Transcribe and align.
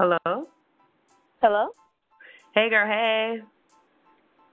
Hello? 0.00 0.46
Hello? 1.42 1.68
Hey, 2.54 2.70
girl, 2.70 2.86
hey. 2.86 3.42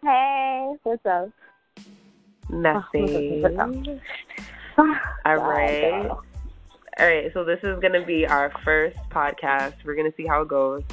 Hey, 0.03 0.73
what's 0.83 1.05
up? 1.05 1.29
Nothing. 2.49 3.47
All 4.77 4.85
All 5.25 5.37
right. 5.37 6.09
All 6.99 7.05
right, 7.07 7.31
so 7.33 7.45
this 7.45 7.59
is 7.63 7.79
going 7.79 7.93
to 7.93 8.05
be 8.05 8.27
our 8.27 8.51
first 8.65 8.97
podcast. 9.09 9.75
We're 9.85 9.95
going 9.95 10.11
to 10.11 10.17
see 10.17 10.27
how 10.27 10.41
it 10.41 10.49
goes. 10.49 10.83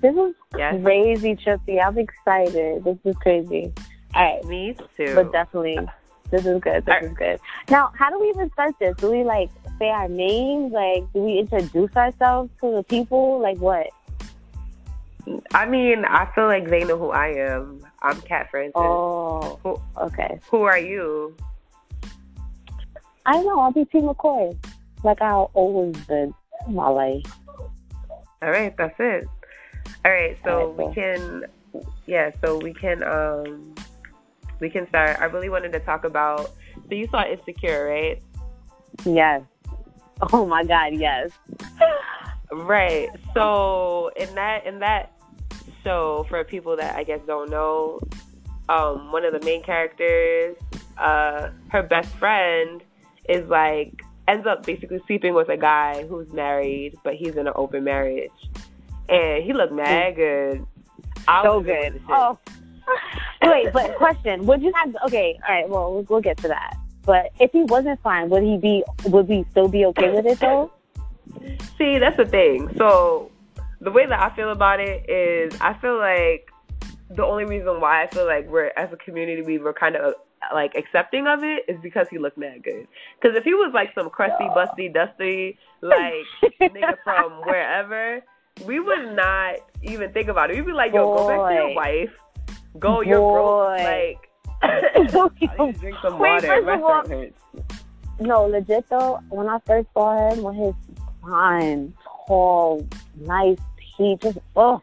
This 0.00 0.16
is 0.16 0.34
Yes. 0.56 0.80
crazy, 0.82 1.36
Trippy. 1.36 1.84
I'm 1.86 1.98
excited. 1.98 2.82
This 2.82 2.96
is 3.04 3.14
crazy. 3.16 3.74
All 4.14 4.22
right, 4.24 4.44
Me 4.46 4.74
too. 4.96 5.12
but 5.16 5.30
definitely, 5.32 5.86
this 6.32 6.46
is 6.46 6.60
good. 6.60 6.84
This 6.86 6.94
All 7.00 7.08
is 7.08 7.12
good. 7.16 7.38
Now, 7.70 7.92
how 7.94 8.10
do 8.10 8.18
we 8.18 8.30
even 8.30 8.50
start 8.52 8.74
this? 8.80 8.96
Do 8.96 9.10
we 9.10 9.22
like 9.22 9.50
say 9.78 9.90
our 9.90 10.08
names? 10.08 10.72
Like, 10.72 11.04
do 11.12 11.20
we 11.20 11.38
introduce 11.38 11.94
ourselves 11.94 12.50
to 12.62 12.72
the 12.72 12.82
people? 12.82 13.38
Like, 13.38 13.58
what? 13.58 13.88
I 15.52 15.66
mean, 15.66 16.04
I 16.04 16.26
feel 16.34 16.46
like 16.46 16.68
they 16.68 16.84
know 16.84 16.98
who 16.98 17.10
I 17.10 17.28
am. 17.28 17.86
I'm 18.00 18.20
Kat 18.22 18.50
Francis. 18.50 18.72
Oh, 18.74 19.60
Who, 19.62 19.80
okay. 19.96 20.40
who 20.50 20.62
are 20.62 20.78
you? 20.78 21.36
I 23.24 23.40
know. 23.42 23.60
I'll 23.60 23.70
be 23.70 23.84
T 23.84 23.98
McCoy, 24.00 24.56
like 25.04 25.22
I've 25.22 25.46
always 25.54 25.96
been 26.06 26.34
in 26.66 26.74
my 26.74 26.88
life. 26.88 27.24
All 28.40 28.50
right, 28.50 28.76
that's 28.76 28.98
it. 28.98 29.28
All 30.04 30.10
right, 30.10 30.36
so 30.42 30.50
All 30.50 30.72
right, 30.72 30.88
we 30.88 30.94
can, 30.94 31.44
yeah, 32.06 32.30
so 32.42 32.58
we 32.58 32.72
can, 32.72 33.04
um, 33.04 33.74
we 34.62 34.70
can 34.70 34.88
start. 34.88 35.20
I 35.20 35.24
really 35.24 35.50
wanted 35.50 35.72
to 35.72 35.80
talk 35.80 36.04
about. 36.04 36.52
So 36.88 36.94
you 36.94 37.08
saw 37.08 37.24
Insecure, 37.26 37.84
right? 37.84 38.22
Yes. 39.04 39.42
Oh 40.32 40.46
my 40.46 40.62
God, 40.64 40.94
yes. 40.94 41.30
Right. 42.52 43.08
So 43.34 44.12
in 44.16 44.32
that 44.36 44.64
in 44.64 44.78
that 44.78 45.12
show, 45.82 46.24
for 46.28 46.44
people 46.44 46.76
that 46.76 46.94
I 46.94 47.02
guess 47.02 47.18
don't 47.26 47.50
know, 47.50 47.98
um, 48.68 49.10
one 49.10 49.24
of 49.24 49.32
the 49.32 49.44
main 49.44 49.64
characters, 49.64 50.56
uh, 50.96 51.50
her 51.70 51.82
best 51.82 52.08
friend 52.16 52.82
is 53.28 53.48
like 53.48 54.02
ends 54.28 54.46
up 54.46 54.64
basically 54.64 55.00
sleeping 55.08 55.34
with 55.34 55.48
a 55.48 55.56
guy 55.56 56.06
who's 56.06 56.32
married, 56.32 56.96
but 57.02 57.14
he's 57.14 57.34
in 57.34 57.48
an 57.48 57.54
open 57.56 57.82
marriage, 57.82 58.30
and 59.08 59.42
he 59.42 59.52
looked 59.52 59.72
mad 59.72 60.14
good. 60.14 60.64
I 61.26 61.42
so 61.42 61.60
good. 61.60 61.94
with 61.94 61.94
the 61.94 61.98
shit. 61.98 62.10
Oh, 62.10 62.38
wait, 63.50 63.72
but 63.72 63.96
question: 63.96 64.46
Would 64.46 64.62
you 64.62 64.72
have? 64.74 64.96
Okay, 65.06 65.38
all 65.46 65.54
right. 65.54 65.68
Well, 65.68 65.92
we'll, 65.92 66.02
we'll 66.08 66.20
get 66.20 66.36
to 66.38 66.48
that. 66.48 66.76
But 67.04 67.32
if 67.40 67.50
he 67.52 67.64
wasn't 67.64 68.00
fine, 68.02 68.28
would 68.30 68.42
he 68.42 68.58
be? 68.58 68.84
Would 69.06 69.28
we 69.28 69.44
still 69.50 69.68
be 69.68 69.84
okay 69.86 70.10
with 70.10 70.26
it 70.26 70.40
though? 70.40 70.70
See, 71.78 71.98
that's 71.98 72.16
the 72.16 72.26
thing. 72.26 72.72
So 72.76 73.30
the 73.80 73.90
way 73.90 74.06
that 74.06 74.20
I 74.20 74.34
feel 74.36 74.50
about 74.50 74.80
it 74.80 75.08
is, 75.10 75.58
I 75.60 75.74
feel 75.74 75.98
like 75.98 76.50
the 77.10 77.24
only 77.24 77.44
reason 77.44 77.80
why 77.80 78.04
I 78.04 78.06
feel 78.08 78.26
like 78.26 78.48
we're 78.48 78.72
as 78.76 78.92
a 78.92 78.96
community 78.96 79.42
we 79.42 79.58
were 79.58 79.72
kind 79.72 79.96
of 79.96 80.14
like 80.52 80.74
accepting 80.74 81.26
of 81.26 81.44
it 81.44 81.64
is 81.68 81.78
because 81.82 82.06
he 82.10 82.18
looked 82.18 82.38
mad 82.38 82.62
good. 82.62 82.86
Because 83.20 83.36
if 83.36 83.44
he 83.44 83.54
was 83.54 83.72
like 83.74 83.90
some 83.94 84.10
crusty, 84.10 84.44
busty, 84.44 84.92
dusty, 84.92 85.58
like 85.80 86.26
nigga 86.60 86.96
from 87.04 87.32
wherever, 87.44 88.22
we 88.64 88.80
would 88.80 89.14
not 89.14 89.56
even 89.82 90.12
think 90.12 90.28
about 90.28 90.50
it. 90.50 90.56
We'd 90.56 90.66
be 90.66 90.72
like, 90.72 90.92
yo, 90.92 91.16
go 91.16 91.28
back 91.28 91.50
to 91.50 91.54
your 91.54 91.74
wife. 91.74 92.12
Go, 92.78 93.00
you're 93.00 93.18
broke. 93.18 93.78
Boy. 93.78 94.16
Like, 94.62 95.72
drink 95.80 95.96
some 96.02 96.18
Wait, 96.18 96.30
water. 96.30 96.46
first 96.46 96.66
My 96.66 96.76
throat 96.78 97.08
hurts. 97.08 97.38
No, 98.20 98.44
legit 98.44 98.88
though. 98.88 99.20
When 99.30 99.48
I 99.48 99.58
first 99.66 99.88
saw 99.94 100.30
him, 100.30 100.42
with 100.42 100.56
his 100.56 100.74
fine, 101.22 101.92
tall, 102.26 102.86
nice 103.16 103.58
teeth, 103.96 104.20
just 104.20 104.38
oh, 104.56 104.80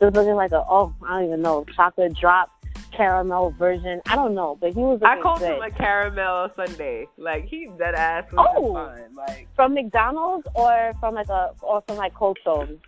just 0.00 0.14
looking 0.14 0.34
like 0.34 0.52
a 0.52 0.62
oh, 0.68 0.94
I 1.06 1.18
don't 1.20 1.28
even 1.28 1.42
know, 1.42 1.64
chocolate 1.74 2.14
drop 2.14 2.50
caramel 2.92 3.50
version. 3.58 4.00
I 4.06 4.14
don't 4.16 4.34
know, 4.34 4.56
but 4.60 4.72
he 4.74 4.80
was. 4.80 5.00
I 5.02 5.20
called 5.20 5.40
good. 5.40 5.56
him 5.56 5.62
a 5.62 5.70
caramel 5.70 6.50
sundae. 6.54 7.06
Like 7.16 7.46
he 7.46 7.68
dead 7.78 7.94
ass 7.94 8.30
was 8.32 8.46
Oh. 8.56 8.74
fine. 8.74 9.14
Like 9.14 9.48
from 9.56 9.74
McDonald's 9.74 10.46
or 10.54 10.92
from 11.00 11.14
like 11.14 11.28
a 11.28 11.52
or 11.62 11.82
from 11.86 11.96
like 11.96 12.14
Cold 12.14 12.38
Stone. 12.42 12.78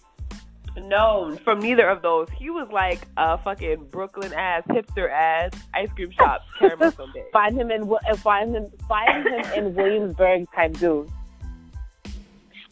No, 0.83 1.37
from 1.43 1.61
neither 1.61 1.89
of 1.89 2.03
those. 2.03 2.29
He 2.31 2.51
was 2.51 2.69
like 2.71 3.07
a 3.17 3.39
fucking 3.39 3.87
Brooklyn 3.91 4.33
ass, 4.33 4.63
hipster 4.69 5.11
ass 5.11 5.53
ice 5.75 5.91
cream 5.93 6.11
shop 6.11 6.43
caramel 6.59 6.93
sundae. 6.93 7.25
find 7.33 7.59
him 7.59 7.71
in 7.71 7.89
find 8.17 8.55
him 8.55 8.71
find 8.89 9.27
him 9.27 9.45
in 9.55 9.75
Williamsburg 9.77 10.47
type 10.55 10.75
dude. 10.79 11.11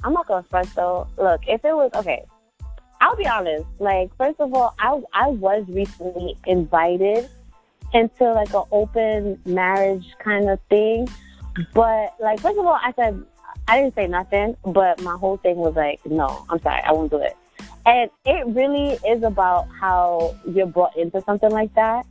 I'm 0.02 0.12
not 0.12 0.26
gonna 0.26 0.46
front 0.50 0.74
though. 0.74 1.08
Look, 1.16 1.42
if 1.46 1.64
it 1.64 1.74
was 1.74 1.90
okay, 1.94 2.24
I'll 3.00 3.16
be 3.16 3.26
honest. 3.26 3.64
Like, 3.78 4.14
first 4.16 4.38
of 4.38 4.52
all, 4.54 4.74
I 4.78 5.00
I 5.12 5.28
was 5.28 5.64
recently 5.68 6.36
invited 6.46 7.28
into 7.94 8.32
like 8.32 8.52
an 8.52 8.64
open 8.70 9.40
marriage 9.46 10.14
kind 10.18 10.50
of 10.50 10.60
thing, 10.68 11.08
but 11.72 12.14
like, 12.20 12.40
first 12.40 12.58
of 12.58 12.66
all, 12.66 12.78
I 12.82 12.92
said 12.96 13.24
I 13.66 13.80
didn't 13.80 13.94
say 13.94 14.06
nothing, 14.06 14.56
but 14.66 15.00
my 15.00 15.16
whole 15.16 15.38
thing 15.38 15.56
was 15.56 15.74
like, 15.74 16.04
no, 16.04 16.44
I'm 16.50 16.60
sorry, 16.60 16.82
I 16.82 16.92
won't 16.92 17.10
do 17.10 17.18
it. 17.18 17.34
And 17.86 18.10
it 18.24 18.46
really 18.46 18.98
is 19.06 19.22
about 19.22 19.68
how 19.68 20.34
you're 20.48 20.66
brought 20.66 20.96
into 20.96 21.20
something 21.22 21.50
like 21.50 21.74
that. 21.74 22.06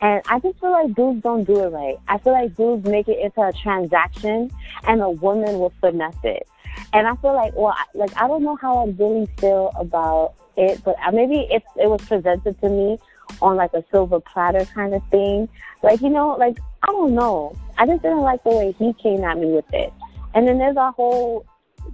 And 0.00 0.22
I 0.28 0.38
just 0.38 0.60
feel 0.60 0.70
like 0.70 0.94
dudes 0.94 1.22
don't 1.22 1.44
do 1.44 1.64
it 1.64 1.68
right. 1.68 1.96
I 2.06 2.18
feel 2.18 2.32
like 2.32 2.56
dudes 2.56 2.88
make 2.88 3.08
it 3.08 3.18
into 3.18 3.42
a 3.42 3.52
transaction 3.52 4.50
and 4.86 5.02
a 5.02 5.10
woman 5.10 5.58
will 5.58 5.72
finesse 5.80 6.16
it. 6.22 6.46
And 6.92 7.06
I 7.06 7.16
feel 7.16 7.34
like, 7.34 7.54
well, 7.56 7.74
like, 7.94 8.16
I 8.16 8.28
don't 8.28 8.44
know 8.44 8.56
how 8.56 8.78
I 8.78 8.90
really 8.90 9.26
feel 9.38 9.72
about 9.76 10.34
it, 10.56 10.82
but 10.84 10.96
maybe 11.12 11.46
if 11.50 11.62
it 11.76 11.90
was 11.90 12.00
presented 12.02 12.60
to 12.60 12.68
me 12.68 12.98
on 13.42 13.56
like 13.56 13.74
a 13.74 13.84
silver 13.90 14.20
platter 14.20 14.64
kind 14.66 14.94
of 14.94 15.02
thing, 15.10 15.48
like, 15.82 16.00
you 16.00 16.10
know, 16.10 16.36
like, 16.36 16.58
I 16.82 16.86
don't 16.92 17.14
know. 17.14 17.56
I 17.76 17.86
just 17.86 18.02
didn't 18.02 18.20
like 18.20 18.42
the 18.44 18.50
way 18.50 18.74
he 18.78 18.92
came 18.94 19.24
at 19.24 19.36
me 19.36 19.46
with 19.46 19.72
it. 19.74 19.92
And 20.34 20.46
then 20.46 20.58
there's 20.58 20.76
a 20.76 20.92
whole, 20.92 21.44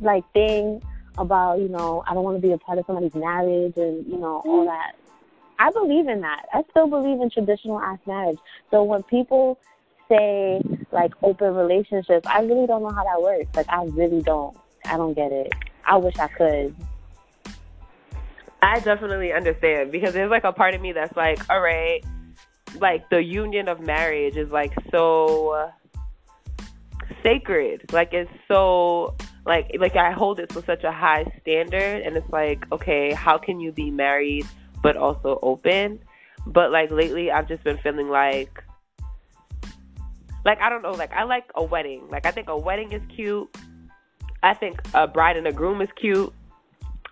like, 0.00 0.30
thing 0.32 0.82
about, 1.19 1.58
you 1.58 1.69
know, 1.69 2.02
I 2.06 2.14
don't 2.14 2.25
want 2.25 2.36
to 2.36 2.47
be 2.47 2.52
a 2.52 2.58
part 2.58 2.78
of 2.78 2.86
somebody's 2.86 3.14
marriage 3.14 3.76
and, 3.76 4.06
you 4.06 4.19
know, 4.19 4.42
all 4.44 4.60
mm-hmm. 4.60 4.66
that. 4.66 4.97
I 5.58 5.70
believe 5.70 6.08
in 6.08 6.20
that. 6.22 6.47
I 6.52 6.62
still 6.70 6.88
believe 6.88 7.20
in 7.20 7.30
traditional 7.30 7.80
ass 7.80 7.98
marriage. 8.06 8.38
So 8.70 8.82
when 8.82 9.02
people 9.04 9.58
say 10.08 10.60
like 10.91 11.12
open 11.22 11.54
relationships, 11.54 12.26
I 12.26 12.41
really 12.41 12.66
don't 12.66 12.82
know 12.82 12.91
how 12.91 13.04
that 13.04 13.22
works. 13.22 13.54
Like 13.54 13.69
I 13.69 13.84
really 13.84 14.22
don't. 14.22 14.56
I 14.84 14.97
don't 14.97 15.14
get 15.14 15.32
it. 15.32 15.52
I 15.84 15.97
wish 15.97 16.19
I 16.19 16.28
could. 16.28 16.75
I 18.62 18.81
definitely 18.81 19.32
understand 19.32 19.92
because 19.92 20.14
there's 20.14 20.31
like 20.31 20.44
a 20.44 20.52
part 20.52 20.75
of 20.75 20.81
me 20.81 20.92
that's 20.92 21.16
like, 21.16 21.38
all 21.50 21.60
right, 21.60 22.02
like 22.81 23.08
the 23.10 23.22
union 23.22 23.69
of 23.69 23.81
marriage 23.81 24.36
is 24.36 24.50
like 24.50 24.72
so 24.91 25.70
sacred. 27.22 27.92
Like 27.92 28.12
it's 28.12 28.31
so 28.48 29.16
like 29.47 29.77
like 29.78 29.97
I 29.97 30.10
hold 30.10 30.41
it 30.41 30.49
to 30.50 30.62
such 30.62 30.84
a 30.84 30.93
high 30.93 31.25
standard 31.41 32.03
and 32.03 32.16
it's 32.16 32.31
like, 32.31 32.65
okay, 32.72 33.12
how 33.12 33.38
can 33.38 33.60
you 33.60 33.72
be 33.72 33.91
married 33.91 34.47
but 34.82 34.97
also 34.97 35.38
open? 35.43 36.00
But 36.47 36.71
like 36.71 36.91
lately 36.91 37.31
I've 37.31 37.49
just 37.49 37.62
been 37.65 37.78
feeling 37.78 38.09
like 38.09 38.62
like 40.44 40.60
I 40.60 40.69
don't 40.69 40.82
know, 40.82 40.93
like 40.93 41.12
I 41.12 41.25
like 41.25 41.50
a 41.55 41.65
wedding. 41.65 42.09
Like 42.10 42.27
I 42.27 42.31
think 42.31 42.49
a 42.49 42.56
wedding 42.56 42.93
is 42.93 43.03
cute. 43.15 43.55
I 44.43 44.55
think 44.55 44.81
a 44.93 45.06
bride 45.06 45.37
and 45.37 45.47
a 45.47 45.53
groom 45.53 45.81
is 45.81 45.88
cute. 45.97 46.32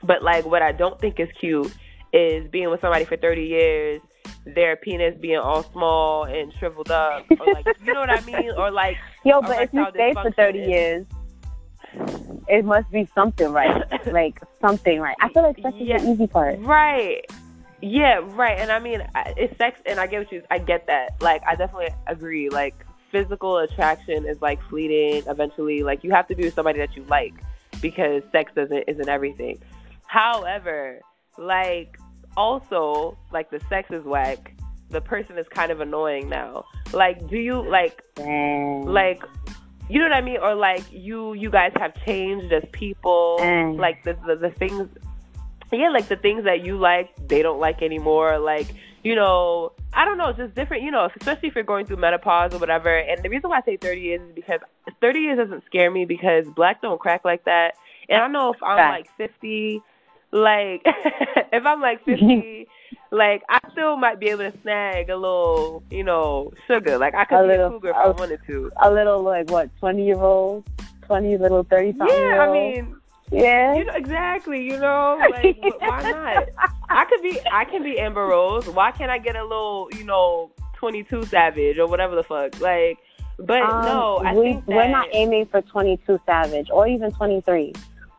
But 0.02 0.22
like 0.22 0.46
what 0.46 0.62
I 0.62 0.72
don't 0.72 1.00
think 1.00 1.20
is 1.20 1.28
cute 1.38 1.72
is 2.12 2.48
being 2.50 2.70
with 2.70 2.80
somebody 2.80 3.04
for 3.04 3.16
30 3.16 3.42
years, 3.42 4.00
their 4.44 4.76
penis 4.76 5.14
being 5.20 5.38
all 5.38 5.62
small 5.72 6.24
and 6.24 6.52
shriveled 6.58 6.90
up 6.90 7.24
or 7.40 7.52
like 7.52 7.66
you 7.84 7.92
know 7.92 8.00
what 8.00 8.10
I 8.10 8.20
mean 8.22 8.50
or 8.56 8.70
like 8.70 8.96
Yo, 9.24 9.40
but 9.40 9.62
if 9.62 9.72
you 9.72 9.86
stay 9.90 10.12
for 10.14 10.30
thirty 10.32 10.60
dysfunction. 10.60 10.68
years, 10.68 11.06
it 12.48 12.64
must 12.64 12.90
be 12.90 13.08
something 13.14 13.52
right. 13.52 14.06
like 14.12 14.40
something 14.60 15.00
right. 15.00 15.16
I 15.20 15.28
feel 15.28 15.42
like 15.42 15.60
sex 15.60 15.76
is 15.80 15.88
the 15.88 16.10
easy 16.12 16.26
part. 16.26 16.58
Right. 16.60 17.24
Yeah, 17.80 18.20
right. 18.22 18.58
And 18.58 18.70
I 18.70 18.78
mean, 18.78 19.02
I- 19.14 19.34
it's 19.36 19.56
sex, 19.58 19.80
and 19.86 19.98
I 19.98 20.06
get 20.06 20.20
what 20.20 20.32
you. 20.32 20.42
I 20.50 20.58
get 20.58 20.86
that. 20.86 21.20
Like, 21.20 21.42
I 21.46 21.56
definitely 21.56 21.88
agree. 22.06 22.48
Like, 22.48 22.74
physical 23.12 23.58
attraction 23.58 24.26
is 24.26 24.40
like 24.40 24.60
fleeting. 24.68 25.22
Eventually, 25.28 25.82
like 25.82 26.02
you 26.02 26.10
have 26.10 26.26
to 26.28 26.34
be 26.34 26.44
with 26.44 26.54
somebody 26.54 26.78
that 26.78 26.96
you 26.96 27.04
like 27.04 27.34
because 27.80 28.22
sex 28.32 28.50
doesn't 28.56 28.84
isn't 28.88 29.08
everything. 29.08 29.62
However, 30.06 31.00
like 31.38 31.98
also 32.36 33.16
like 33.30 33.50
the 33.50 33.60
sex 33.68 33.90
is 33.92 34.04
whack. 34.04 34.54
The 34.88 35.00
person 35.00 35.38
is 35.38 35.46
kind 35.48 35.70
of 35.70 35.80
annoying 35.80 36.28
now. 36.28 36.64
Like, 36.92 37.28
do 37.28 37.36
you 37.36 37.62
like 37.62 38.02
like 38.18 39.22
you 39.92 39.98
know 39.98 40.06
what 40.06 40.14
I 40.14 40.22
mean? 40.22 40.38
Or 40.38 40.54
like 40.54 40.84
you 40.90 41.34
you 41.34 41.50
guys 41.50 41.72
have 41.76 41.94
changed 42.04 42.52
as 42.52 42.64
people. 42.72 43.38
Mm. 43.40 43.78
Like 43.78 44.02
the, 44.04 44.14
the 44.26 44.36
the 44.36 44.50
things 44.50 44.88
yeah, 45.72 45.88
like 45.88 46.08
the 46.08 46.16
things 46.16 46.44
that 46.44 46.64
you 46.64 46.76
like, 46.76 47.10
they 47.28 47.42
don't 47.42 47.58
like 47.58 47.82
anymore. 47.82 48.38
Like, 48.38 48.74
you 49.02 49.14
know, 49.14 49.72
I 49.94 50.04
don't 50.04 50.18
know, 50.18 50.32
just 50.32 50.54
different, 50.54 50.82
you 50.82 50.90
know, 50.90 51.08
especially 51.16 51.48
if 51.48 51.54
you're 51.54 51.64
going 51.64 51.86
through 51.86 51.96
menopause 51.96 52.54
or 52.54 52.58
whatever. 52.58 52.94
And 52.94 53.22
the 53.22 53.28
reason 53.30 53.50
why 53.50 53.58
I 53.58 53.62
say 53.62 53.76
30 53.76 54.00
years 54.00 54.20
is 54.20 54.34
because 54.34 54.60
30 55.00 55.18
years 55.18 55.38
doesn't 55.38 55.64
scare 55.64 55.90
me 55.90 56.04
because 56.04 56.46
black 56.54 56.82
don't 56.82 57.00
crack 57.00 57.24
like 57.24 57.44
that. 57.46 57.74
And 58.08 58.22
I 58.22 58.28
know 58.28 58.52
if 58.52 58.62
I'm 58.62 58.76
like 58.76 59.08
50, 59.16 59.80
like 60.30 60.82
if 60.86 61.64
I'm 61.64 61.80
like 61.80 62.04
fifty, 62.04 62.66
like 63.12 63.42
I 63.48 63.60
still 63.72 63.96
might 63.96 64.18
be 64.18 64.30
able 64.30 64.50
to 64.50 64.58
snag 64.62 65.10
a 65.10 65.16
little, 65.16 65.82
you 65.90 66.02
know, 66.02 66.52
sugar. 66.66 66.98
Like 66.98 67.14
I 67.14 67.24
could 67.26 67.38
A 67.38 67.42
be 67.42 67.48
little- 67.48 67.66
a 67.66 67.70
cougar 67.70 67.88
if 67.90 67.96
a- 67.96 67.98
I 67.98 68.08
wanted 68.08 68.40
to. 68.48 68.70
A 68.82 68.90
little 68.90 69.22
like 69.22 69.50
what, 69.50 69.68
twenty 69.78 70.04
year 70.06 70.18
old, 70.18 70.64
twenty 71.02 71.36
little 71.36 71.62
thirty 71.62 71.92
something 71.96 72.16
Yeah, 72.18 72.46
I 72.48 72.52
mean, 72.52 72.96
yeah. 73.30 73.74
you 73.74 73.84
know 73.84 73.94
exactly. 73.94 74.64
You 74.64 74.78
know, 74.80 75.18
like 75.30 75.56
why 75.80 76.02
not? 76.10 76.48
I 76.88 77.04
could 77.04 77.22
be, 77.22 77.38
I 77.52 77.64
can 77.66 77.82
be 77.82 77.98
Amber 77.98 78.26
Rose. 78.26 78.66
Why 78.68 78.90
can't 78.90 79.10
I 79.10 79.18
get 79.18 79.36
a 79.36 79.42
little, 79.42 79.88
you 79.96 80.04
know, 80.04 80.50
twenty 80.74 81.02
two 81.04 81.24
Savage 81.26 81.78
or 81.78 81.86
whatever 81.86 82.14
the 82.16 82.22
fuck? 82.22 82.58
Like, 82.60 82.98
but 83.38 83.60
Um, 83.62 83.84
no, 83.84 84.16
I 84.24 84.32
we, 84.34 84.42
think 84.42 84.66
that 84.66 84.76
we're 84.76 84.88
not 84.88 85.08
aiming 85.12 85.46
for 85.46 85.60
22 85.62 86.20
Savage 86.26 86.68
or 86.70 86.86
even 86.86 87.10
23. 87.12 87.72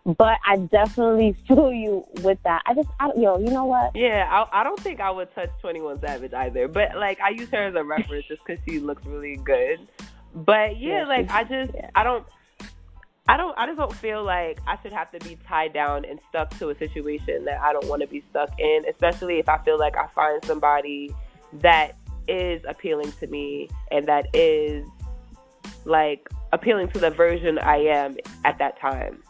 But 0.05 0.37
I 0.45 0.57
definitely 0.57 1.33
feel 1.47 1.71
you 1.71 2.05
with 2.21 2.41
that. 2.43 2.61
I 2.65 2.73
just, 2.73 2.89
I, 2.99 3.11
yo, 3.15 3.37
you 3.37 3.49
know 3.51 3.65
what? 3.65 3.95
Yeah, 3.95 4.27
I, 4.29 4.61
I 4.61 4.63
don't 4.63 4.79
think 4.79 4.99
I 4.99 5.09
would 5.09 5.33
touch 5.33 5.49
Twenty 5.61 5.81
One 5.81 5.99
Savage 5.99 6.33
either. 6.33 6.67
But 6.67 6.95
like, 6.97 7.19
I 7.21 7.29
use 7.29 7.49
her 7.49 7.65
as 7.65 7.75
a 7.75 7.83
reference 7.83 8.25
just 8.27 8.43
because 8.45 8.63
she 8.67 8.79
looks 8.79 9.05
really 9.05 9.37
good. 9.37 9.87
But 10.35 10.77
yeah, 10.77 10.99
Yeah, 10.99 11.05
like 11.05 11.31
I 11.31 11.43
just, 11.43 11.73
yeah. 11.73 11.89
I 11.95 12.03
don't. 12.03 12.25
I 13.25 13.37
don't 13.37 13.57
I 13.57 13.65
just 13.67 13.77
don't 13.77 13.95
feel 13.95 14.21
like 14.21 14.59
I 14.67 14.77
should 14.81 14.91
have 14.91 15.09
to 15.11 15.19
be 15.19 15.37
tied 15.47 15.71
down 15.71 16.03
and 16.03 16.19
stuck 16.27 16.49
to 16.59 16.71
a 16.71 16.77
situation 16.77 17.45
that 17.45 17.61
I 17.61 17.71
don't 17.71 17.87
want 17.87 18.01
to 18.01 18.07
be 18.07 18.21
stuck 18.29 18.59
in, 18.59 18.83
especially 18.89 19.39
if 19.39 19.47
I 19.47 19.59
feel 19.59 19.79
like 19.79 19.95
I 19.95 20.07
find 20.07 20.43
somebody 20.43 21.09
that 21.53 21.95
is 22.27 22.61
appealing 22.67 23.13
to 23.19 23.27
me 23.27 23.69
and 23.91 24.05
that 24.07 24.27
is 24.33 24.85
like 25.85 26.29
appealing 26.51 26.89
to 26.89 26.99
the 26.99 27.09
version 27.09 27.59
I 27.59 27.77
am 27.77 28.17
at 28.43 28.57
that 28.59 28.77
time. 28.79 29.23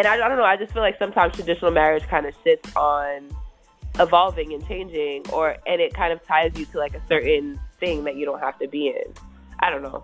And 0.00 0.08
I, 0.08 0.14
I 0.14 0.28
don't 0.30 0.38
know, 0.38 0.44
I 0.44 0.56
just 0.56 0.72
feel 0.72 0.80
like 0.80 0.98
sometimes 0.98 1.34
traditional 1.34 1.70
marriage 1.72 2.04
kind 2.04 2.24
of 2.24 2.34
sits 2.42 2.74
on 2.74 3.28
evolving 3.98 4.54
and 4.54 4.66
changing 4.66 5.28
or 5.30 5.58
and 5.66 5.78
it 5.78 5.92
kind 5.92 6.10
of 6.10 6.24
ties 6.26 6.52
you 6.58 6.64
to 6.64 6.78
like 6.78 6.94
a 6.94 7.02
certain 7.06 7.60
thing 7.80 8.04
that 8.04 8.16
you 8.16 8.24
don't 8.24 8.40
have 8.40 8.58
to 8.60 8.66
be 8.68 8.88
in. 8.88 9.12
I 9.58 9.68
don't 9.68 9.82
know. 9.82 10.02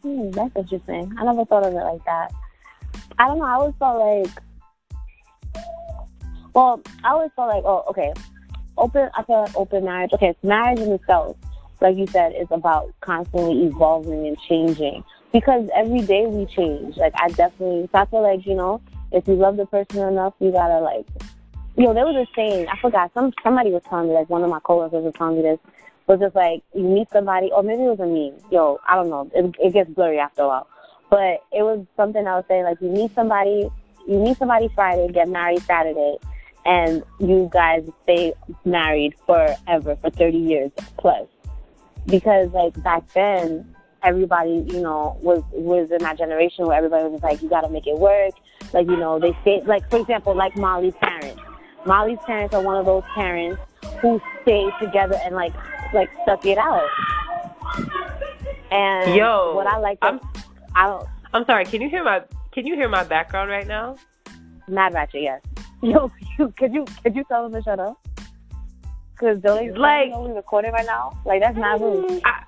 Hmm, 0.00 0.30
that's 0.30 0.56
interesting. 0.56 1.12
I 1.18 1.24
never 1.24 1.44
thought 1.44 1.66
of 1.66 1.74
it 1.74 1.76
like 1.76 2.02
that. 2.06 2.32
I 3.18 3.28
don't 3.28 3.40
know. 3.40 3.44
I 3.44 3.52
always 3.52 3.74
felt 3.78 4.24
like, 4.24 5.62
well, 6.54 6.80
I 7.04 7.10
always 7.10 7.32
felt 7.36 7.48
like, 7.48 7.64
oh, 7.66 7.84
okay, 7.90 8.14
open. 8.78 9.10
I 9.14 9.22
feel 9.24 9.42
like 9.42 9.54
open 9.54 9.84
marriage. 9.84 10.12
Okay, 10.14 10.28
it's 10.28 10.42
marriage 10.42 10.78
in 10.78 10.92
itself, 10.92 11.36
like 11.82 11.98
you 11.98 12.06
said, 12.06 12.32
is 12.34 12.48
about 12.50 12.90
constantly 13.02 13.66
evolving 13.66 14.26
and 14.26 14.40
changing 14.48 15.04
because 15.32 15.68
every 15.74 16.00
day 16.00 16.26
we 16.26 16.46
change. 16.46 16.96
Like 16.96 17.12
I 17.16 17.28
definitely, 17.28 17.88
so 17.92 17.98
I 17.98 18.06
feel 18.06 18.22
like 18.22 18.46
you 18.46 18.54
know, 18.54 18.80
if 19.12 19.26
you 19.28 19.34
love 19.34 19.56
the 19.56 19.66
person 19.66 20.06
enough, 20.08 20.34
you 20.40 20.50
gotta 20.52 20.80
like, 20.80 21.06
you 21.76 21.84
know, 21.84 21.94
there 21.94 22.06
was 22.06 22.16
a 22.16 22.26
saying. 22.34 22.68
I 22.68 22.78
forgot. 22.80 23.12
Some 23.14 23.32
somebody 23.42 23.70
was 23.70 23.82
telling 23.88 24.08
me, 24.08 24.14
like 24.14 24.30
one 24.30 24.42
of 24.42 24.50
my 24.50 24.60
coworkers 24.60 25.04
was 25.04 25.14
telling 25.16 25.36
me 25.36 25.42
this 25.42 25.58
was 26.06 26.20
just 26.20 26.36
like 26.36 26.62
you 26.74 26.82
meet 26.82 27.10
somebody, 27.10 27.50
or 27.52 27.62
maybe 27.62 27.82
it 27.82 27.98
was 27.98 28.00
a 28.00 28.06
meme. 28.06 28.38
Yo, 28.50 28.78
I 28.86 28.94
don't 28.94 29.10
know. 29.10 29.30
It, 29.34 29.54
it 29.58 29.72
gets 29.72 29.90
blurry 29.90 30.18
after 30.18 30.42
a 30.42 30.48
while, 30.48 30.68
but 31.10 31.44
it 31.52 31.62
was 31.62 31.84
something 31.96 32.26
I 32.26 32.36
was 32.36 32.44
saying 32.48 32.64
like 32.64 32.80
you 32.80 32.88
meet 32.88 33.14
somebody, 33.14 33.68
you 34.06 34.18
meet 34.18 34.38
somebody 34.38 34.68
Friday, 34.74 35.12
get 35.12 35.28
married 35.28 35.62
Saturday, 35.62 36.16
and 36.64 37.02
you 37.18 37.50
guys 37.52 37.88
stay 38.04 38.34
married 38.64 39.14
forever 39.26 39.96
for 39.96 40.10
thirty 40.10 40.38
years 40.38 40.70
plus. 40.96 41.26
Because 42.06 42.52
like 42.52 42.80
back 42.84 43.06
then, 43.12 43.75
everybody 44.02 44.64
you 44.68 44.80
know 44.80 45.16
was 45.22 45.42
was 45.52 45.90
in 45.90 45.98
that 45.98 46.18
generation 46.18 46.66
where 46.66 46.76
everybody 46.76 47.08
was 47.08 47.22
like 47.22 47.42
you 47.42 47.48
got 47.48 47.62
to 47.62 47.68
make 47.68 47.86
it 47.86 47.98
work. 47.98 48.32
Like 48.72 48.86
you 48.86 48.96
know 48.96 49.18
they 49.18 49.36
stay 49.42 49.62
like 49.64 49.88
for 49.90 49.98
example 49.98 50.34
like 50.34 50.56
Molly's 50.56 50.94
parents. 51.00 51.40
Molly's 51.86 52.18
parents 52.26 52.54
are 52.54 52.62
one 52.62 52.76
of 52.76 52.86
those 52.86 53.04
parents 53.14 53.60
who 54.00 54.20
stay 54.42 54.68
together 54.80 55.18
and 55.24 55.34
like 55.34 55.54
like 55.94 56.10
stuck 56.22 56.44
it 56.46 56.58
out. 56.58 56.88
And 58.70 59.14
Yo, 59.14 59.54
what 59.54 59.66
I 59.66 59.78
like, 59.78 59.98
I'm 60.02 60.20
I 60.74 60.86
don't 60.86 61.06
I'm 61.32 61.44
sorry, 61.46 61.64
can 61.64 61.80
you 61.80 61.88
hear 61.88 62.02
my 62.04 62.22
can 62.52 62.66
you 62.66 62.74
hear 62.74 62.88
my 62.88 63.04
background 63.04 63.50
right 63.50 63.66
now? 63.66 63.96
mad 64.68 64.94
ratchet, 64.94 65.22
yes. 65.22 65.40
Yo, 65.82 66.10
you, 66.38 66.52
could 66.58 66.74
you 66.74 66.84
could 67.02 67.14
you 67.14 67.24
tell 67.28 67.44
them 67.48 67.52
to 67.52 67.62
shut 67.62 67.78
up? 67.78 67.96
Because 69.12 69.40
they 69.40 69.70
Like- 69.70 70.14
we 70.18 70.32
recording 70.32 70.72
right 70.72 70.86
now? 70.86 71.16
Like 71.24 71.40
that's 71.40 71.56
not 71.56 71.80
rude. 71.80 72.20
I, 72.24 72.42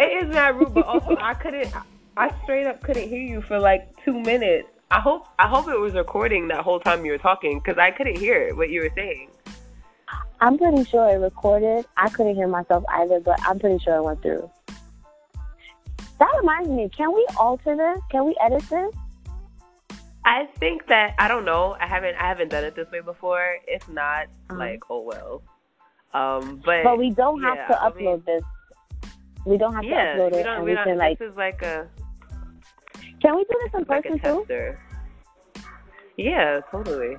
it 0.00 0.24
is 0.24 0.34
not 0.34 0.58
rude, 0.58 0.74
but 0.74 0.86
also 0.86 1.16
I 1.20 1.34
couldn't. 1.34 1.72
I 2.16 2.32
straight 2.42 2.66
up 2.66 2.82
couldn't 2.82 3.08
hear 3.08 3.20
you 3.22 3.40
for 3.42 3.58
like 3.58 3.88
two 4.04 4.18
minutes. 4.18 4.68
I 4.90 5.00
hope 5.00 5.28
I 5.38 5.46
hope 5.46 5.68
it 5.68 5.78
was 5.78 5.94
recording 5.94 6.48
that 6.48 6.64
whole 6.64 6.80
time 6.80 7.04
you 7.04 7.12
were 7.12 7.18
talking 7.18 7.58
because 7.60 7.78
I 7.78 7.90
couldn't 7.92 8.18
hear 8.18 8.54
what 8.56 8.70
you 8.70 8.80
were 8.82 8.90
saying. 8.96 9.28
I'm 10.40 10.58
pretty 10.58 10.84
sure 10.84 11.08
it 11.10 11.18
recorded. 11.18 11.84
I 11.96 12.08
couldn't 12.08 12.34
hear 12.34 12.48
myself 12.48 12.82
either, 12.88 13.20
but 13.20 13.38
I'm 13.46 13.58
pretty 13.58 13.78
sure 13.84 13.96
it 13.96 14.02
went 14.02 14.22
through. 14.22 14.50
That 16.18 16.28
reminds 16.40 16.68
me, 16.68 16.88
can 16.88 17.14
we 17.14 17.26
alter 17.38 17.76
this? 17.76 18.00
Can 18.10 18.26
we 18.26 18.34
edit 18.40 18.62
this? 18.68 18.94
I 20.24 20.46
think 20.58 20.86
that 20.88 21.14
I 21.18 21.28
don't 21.28 21.44
know. 21.44 21.76
I 21.80 21.86
haven't 21.86 22.16
I 22.16 22.26
haven't 22.28 22.48
done 22.50 22.64
it 22.64 22.74
this 22.74 22.90
way 22.90 23.00
before. 23.00 23.56
If 23.66 23.88
not, 23.88 24.24
Uh-huh. 24.50 24.58
like 24.58 24.82
oh 24.90 25.02
well. 25.02 25.42
Um, 26.12 26.60
but 26.64 26.82
But 26.84 26.98
we 26.98 27.10
don't 27.10 27.40
have 27.42 27.56
yeah, 27.56 27.66
to 27.68 27.82
I 27.82 27.92
mean- 27.94 28.06
upload 28.06 28.24
this. 28.26 28.42
We 29.46 29.56
don't 29.56 29.74
have 29.74 29.84
yeah, 29.84 30.14
to 30.14 30.20
upload 30.20 30.32
it, 30.32 30.42
don't. 30.44 30.56
and 30.56 30.64
We 30.64 30.70
we 30.70 30.74
don't. 30.76 30.84
can 30.84 30.98
like. 30.98 31.18
this 31.18 31.30
is 31.30 31.36
like 31.36 31.62
a 31.62 31.88
Can 33.22 33.36
we 33.36 33.44
do 33.44 33.58
this 33.64 33.80
in 33.80 33.86
like 33.88 34.02
person 34.04 34.18
too? 34.20 34.74
Yeah, 36.16 36.60
totally. 36.70 37.16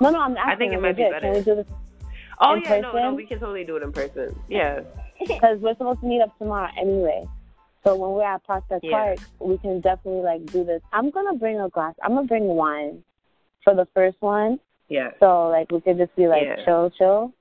No, 0.00 0.10
no, 0.10 0.20
I'm 0.20 0.36
asking. 0.36 0.52
I 0.52 0.56
think 0.56 0.72
it 0.72 0.80
might 0.80 0.96
be 0.96 1.02
better. 1.02 1.20
Can 1.20 1.32
we 1.32 1.40
do 1.42 1.54
this? 1.56 1.66
Oh 2.40 2.54
In 2.54 2.62
yeah, 2.62 2.80
no, 2.80 2.92
no, 2.92 3.14
we 3.14 3.26
can 3.26 3.40
totally 3.40 3.64
do 3.64 3.76
it 3.76 3.82
in 3.82 3.92
person. 3.92 4.38
Yeah. 4.48 4.80
Because 5.26 5.58
we're 5.58 5.72
supposed 5.74 6.00
to 6.00 6.06
meet 6.06 6.20
up 6.22 6.36
tomorrow 6.38 6.70
anyway. 6.80 7.26
So 7.84 7.96
when 7.96 8.12
we're 8.12 8.22
at 8.22 8.44
Prospect 8.44 8.84
Yeah. 8.84 8.90
Park, 8.92 9.18
we 9.40 9.58
can 9.58 9.80
definitely 9.80 10.22
like 10.22 10.46
do 10.46 10.64
this. 10.64 10.80
I'm 10.92 11.10
gonna 11.10 11.34
bring 11.34 11.58
a 11.60 11.68
glass. 11.68 11.94
I'm 12.04 12.14
gonna 12.14 12.26
bring 12.26 12.44
wine 12.44 13.02
for 13.64 13.74
the 13.74 13.86
first 13.94 14.16
one. 14.20 14.60
Yeah. 14.88 15.10
So 15.18 15.48
like 15.48 15.72
we 15.72 15.80
could 15.80 15.98
just 15.98 16.14
be 16.14 16.28
like 16.28 16.44
Yeah. 16.44 16.64
chill, 16.64 16.90
chill. 16.90 17.32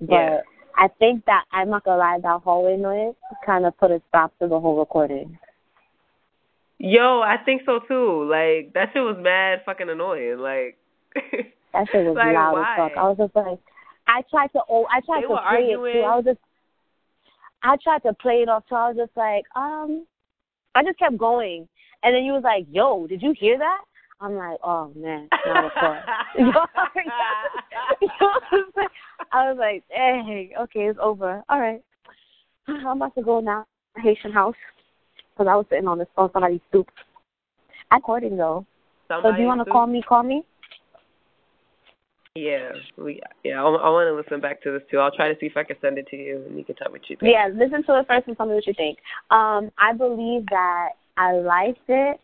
But 0.00 0.12
Yeah. 0.14 0.40
I 0.76 0.88
think 0.98 1.24
that 1.26 1.44
I'm 1.52 1.70
not 1.70 1.84
gonna 1.84 1.98
lie, 1.98 2.18
that 2.22 2.40
hallway 2.42 2.76
noise 2.76 3.14
kind 3.46 3.64
of 3.64 3.76
put 3.78 3.90
a 3.90 4.02
stop 4.08 4.32
to 4.40 4.48
the 4.48 4.58
whole 4.58 4.78
recording. 4.78 5.38
Yo, 6.78 7.20
I 7.20 7.36
think 7.44 7.62
so 7.64 7.80
too. 7.86 8.24
Like 8.28 8.72
that 8.74 8.90
shit 8.92 9.02
was 9.02 9.16
mad 9.18 9.62
fucking 9.64 9.88
annoying. 9.88 10.38
Like 10.38 10.76
That 11.72 11.88
shit 11.90 12.04
was 12.06 12.16
Like, 12.16 12.34
loud 12.34 12.52
why? 12.54 12.60
as 12.62 12.90
fuck. 12.90 12.98
I 12.98 13.08
was 13.08 13.16
just 13.18 13.36
like, 13.36 13.58
I 14.06 14.22
tried 14.30 14.48
to, 14.52 14.60
oh, 14.68 14.86
I 14.90 15.00
tried 15.00 15.22
They 15.22 15.28
to 15.28 15.40
play 15.48 15.70
it 15.70 15.92
too. 15.92 16.00
I 16.02 16.16
was 16.16 16.24
just, 16.24 16.38
I 17.62 17.76
tried 17.82 18.02
to 18.02 18.12
play 18.14 18.42
it 18.42 18.48
off. 18.48 18.64
So 18.68 18.76
I 18.76 18.88
was 18.88 18.96
just 18.96 19.16
like, 19.16 19.44
um, 19.56 20.06
I 20.74 20.82
just 20.84 20.98
kept 20.98 21.16
going, 21.16 21.68
and 22.02 22.14
then 22.14 22.24
you 22.24 22.32
was 22.32 22.42
like, 22.42 22.66
"Yo, 22.70 23.06
did 23.06 23.22
you 23.22 23.32
hear 23.38 23.56
that?" 23.58 23.80
I'm 24.24 24.36
like, 24.36 24.58
"Oh 24.64 24.90
man, 24.96 25.28
not 25.46 25.64
a 25.66 25.70
part." 25.70 26.02
You 26.36 26.46
know 26.46 26.52
what 26.52 26.70
I'm 28.52 28.64
saying? 28.74 28.88
I 29.32 29.50
was 29.50 29.58
like, 29.58 29.84
"Dang, 29.88 30.50
okay, 30.62 30.86
it's 30.86 30.98
over. 31.00 31.42
All 31.48 31.60
right, 31.60 31.82
I'm 32.66 32.86
about 32.86 33.14
to 33.16 33.22
go 33.22 33.40
now, 33.40 33.66
Haitian 33.96 34.32
house, 34.32 34.56
because 35.32 35.48
I 35.50 35.56
was 35.56 35.66
sitting 35.68 35.86
on 35.86 35.98
this 35.98 36.08
on 36.16 36.30
somebody's 36.32 36.60
stoop. 36.70 36.88
I'm 37.90 37.98
recording 37.98 38.38
though. 38.38 38.64
Somebody 39.08 39.34
So 39.34 39.36
do 39.36 39.42
you 39.42 39.48
want 39.48 39.64
to 39.66 39.70
call 39.70 39.86
me? 39.86 40.02
Call 40.08 40.22
me. 40.22 40.42
Yeah, 42.34 42.70
we 42.96 43.20
yeah. 43.44 43.62
I, 43.62 43.66
I 43.66 43.90
want 43.90 44.08
to 44.08 44.14
listen 44.14 44.40
back 44.40 44.62
to 44.62 44.72
this 44.72 44.82
too. 44.90 44.98
I'll 45.00 45.14
try 45.14 45.32
to 45.32 45.38
see 45.38 45.46
if 45.46 45.56
I 45.56 45.64
can 45.64 45.76
send 45.82 45.98
it 45.98 46.06
to 46.08 46.16
you, 46.16 46.42
and 46.48 46.56
you 46.56 46.64
can 46.64 46.76
tell 46.76 46.88
me 46.88 46.98
what 46.98 47.10
you 47.10 47.16
think. 47.16 47.30
Yeah, 47.30 47.48
listen 47.54 47.84
to 47.84 48.00
it 48.00 48.06
first 48.08 48.26
and 48.26 48.36
tell 48.36 48.46
me 48.46 48.54
what 48.54 48.66
you 48.66 48.74
think. 48.74 48.98
Um, 49.30 49.70
I 49.78 49.92
believe 49.92 50.46
that 50.46 50.90
I 51.18 51.32
liked 51.32 51.88
it, 51.88 52.18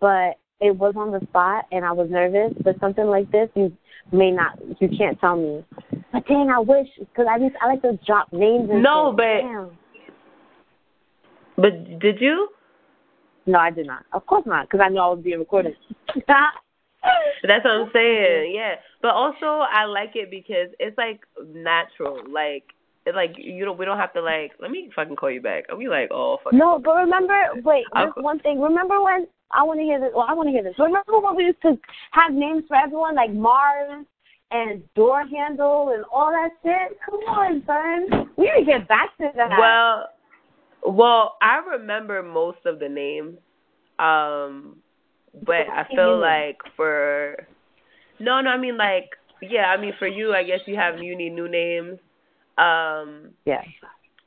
but 0.00 0.38
it 0.60 0.76
was 0.76 0.94
on 0.96 1.10
the 1.10 1.20
spot 1.26 1.66
and 1.72 1.84
I 1.84 1.92
was 1.92 2.08
nervous. 2.10 2.52
But 2.62 2.78
something 2.80 3.04
like 3.06 3.30
this, 3.30 3.48
you 3.54 3.72
may 4.12 4.30
not, 4.30 4.58
you 4.80 4.88
can't 4.96 5.18
tell 5.20 5.36
me. 5.36 5.64
But 6.12 6.26
dang, 6.26 6.50
I 6.54 6.60
wish 6.60 6.88
because 6.98 7.26
I 7.30 7.38
just, 7.38 7.54
I 7.62 7.66
like 7.68 7.82
to 7.82 7.98
drop 8.06 8.32
names. 8.32 8.70
And 8.70 8.82
No, 8.82 9.10
shit. 9.10 9.16
but- 9.16 9.48
Damn. 9.48 9.70
But 11.56 12.00
did 12.00 12.20
you? 12.20 12.48
no, 13.46 13.58
I 13.58 13.70
did 13.70 13.86
not. 13.86 14.04
Of 14.12 14.26
course 14.26 14.42
not, 14.44 14.66
because 14.66 14.80
I 14.84 14.88
know 14.88 15.00
I 15.02 15.14
was 15.14 15.20
being 15.22 15.38
recorded. 15.38 15.76
That's 16.26 17.64
what 17.64 17.70
I'm 17.70 17.90
saying. 17.92 18.52
Yeah, 18.54 18.74
but 19.02 19.12
also 19.14 19.46
I 19.70 19.84
like 19.84 20.12
it 20.16 20.30
because 20.30 20.68
it's 20.80 20.96
like 20.98 21.20
natural. 21.46 22.18
Like 22.28 22.64
it's 23.06 23.14
like 23.14 23.34
you 23.36 23.64
don't. 23.64 23.78
We 23.78 23.84
don't 23.84 23.98
have 23.98 24.12
to 24.14 24.22
like. 24.22 24.52
Let 24.60 24.70
me 24.72 24.90
fucking 24.96 25.14
call 25.16 25.30
you 25.30 25.42
back. 25.42 25.64
I'll 25.70 25.78
be 25.78 25.86
like, 25.88 26.08
oh 26.10 26.38
fuck. 26.42 26.54
no, 26.54 26.80
but 26.82 26.94
remember, 26.96 27.38
wait, 27.62 27.84
there's 27.92 28.12
one 28.16 28.40
thing. 28.40 28.60
Remember 28.60 29.00
when 29.02 29.26
I 29.50 29.62
want 29.62 29.80
to 29.80 29.84
hear 29.84 30.00
this? 30.00 30.10
Well, 30.14 30.26
I 30.28 30.34
want 30.34 30.48
to 30.48 30.52
hear 30.52 30.62
this. 30.62 30.74
Remember 30.78 31.20
when 31.20 31.36
we 31.36 31.44
used 31.44 31.62
to 31.62 31.78
have 32.12 32.32
names 32.32 32.64
for 32.68 32.76
everyone, 32.76 33.14
like 33.14 33.32
Mars 33.32 34.04
and 34.50 34.82
Door 34.94 35.26
Handle 35.28 35.92
and 35.94 36.04
all 36.12 36.30
that 36.30 36.50
shit? 36.62 36.98
Come 37.04 37.20
on, 37.20 37.62
son. 37.66 38.30
We 38.36 38.44
need 38.44 38.64
to 38.64 38.78
get 38.78 38.88
back 38.88 39.16
to 39.18 39.28
that. 39.36 39.50
Well, 39.58 40.08
well, 40.86 41.36
I 41.40 41.60
remember 41.76 42.22
most 42.22 42.58
of 42.66 42.78
the 42.78 42.88
names. 42.88 43.38
Um, 43.98 44.76
but 45.42 45.68
I 45.72 45.86
feel 45.94 46.20
like 46.20 46.58
for 46.76 47.46
no, 48.20 48.40
no, 48.40 48.50
I 48.50 48.58
mean 48.58 48.76
like 48.76 49.10
yeah, 49.42 49.66
I 49.66 49.80
mean 49.80 49.92
for 49.98 50.06
you, 50.06 50.32
I 50.32 50.44
guess 50.44 50.60
you 50.66 50.76
have 50.76 50.98
you 50.98 51.16
need 51.16 51.30
new 51.30 51.48
names. 51.48 51.98
Um 52.58 53.30
Yeah. 53.44 53.62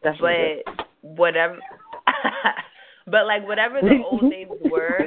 Definitely. 0.03 0.63
But 0.65 0.87
whatever 1.01 1.57
but 3.05 3.25
like 3.25 3.47
whatever 3.47 3.79
the 3.81 4.03
old 4.09 4.23
names 4.29 4.51
were, 4.69 4.99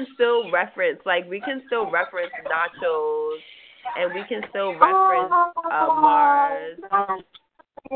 can 0.00 0.14
still 0.14 0.50
reference 0.50 1.00
like 1.04 1.28
we 1.28 1.40
can 1.40 1.62
still 1.66 1.90
reference 1.90 2.32
nachos 2.46 3.38
and 3.98 4.14
we 4.14 4.22
can 4.28 4.42
still 4.50 4.72
reference 4.72 5.32
uh, 5.70 5.86
Mars. 5.86 6.78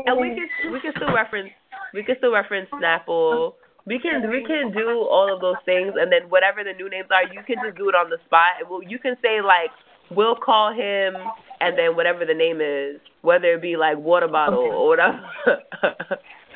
And 0.05 0.19
we 0.19 0.35
can 0.35 0.73
we 0.73 0.79
can 0.79 0.91
still 0.95 1.13
reference 1.13 1.49
we 1.93 2.03
can 2.03 2.15
still 2.17 2.33
reference 2.33 2.69
Snapple. 2.69 3.53
We 3.85 3.99
can 3.99 4.29
we 4.29 4.43
can 4.45 4.71
do 4.73 5.05
all 5.09 5.31
of 5.33 5.41
those 5.41 5.61
things, 5.65 5.93
and 5.99 6.11
then 6.11 6.29
whatever 6.29 6.63
the 6.63 6.73
new 6.73 6.89
names 6.89 7.07
are, 7.11 7.31
you 7.31 7.41
can 7.45 7.57
just 7.63 7.77
do 7.77 7.89
it 7.89 7.95
on 7.95 8.09
the 8.09 8.17
spot. 8.25 8.69
Well, 8.69 8.81
you 8.81 8.97
can 8.97 9.15
say 9.21 9.41
like 9.41 9.69
we'll 10.09 10.35
call 10.35 10.73
him, 10.73 11.15
and 11.61 11.77
then 11.77 11.95
whatever 11.95 12.25
the 12.25 12.33
name 12.33 12.61
is, 12.61 12.99
whether 13.21 13.53
it 13.53 13.61
be 13.61 13.77
like 13.77 13.97
water 13.97 14.27
bottle 14.27 14.59
okay. 14.59 14.73
or 14.73 14.87
whatever, 14.89 15.19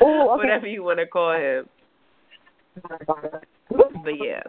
Ooh, 0.02 0.32
okay. 0.32 0.38
whatever 0.38 0.68
you 0.68 0.84
want 0.84 1.00
to 1.00 1.06
call 1.06 1.34
him. 1.34 1.70
But 3.70 4.14
yeah. 4.20 4.42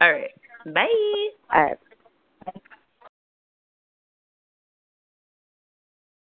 All 0.00 0.12
right. 0.12 0.30
Bye. 0.66 1.28
All 1.54 1.62
right. 1.64 1.78